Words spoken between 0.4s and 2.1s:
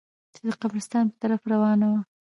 د قبرستان په طرف روانه وه.